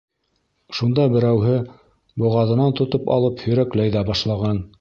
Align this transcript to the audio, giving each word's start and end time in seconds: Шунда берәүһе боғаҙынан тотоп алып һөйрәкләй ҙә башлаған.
Шунда 0.77 1.05
берәүһе 1.15 1.59
боғаҙынан 2.25 2.75
тотоп 2.83 3.15
алып 3.19 3.47
һөйрәкләй 3.47 3.97
ҙә 3.99 4.07
башлаған. 4.13 4.65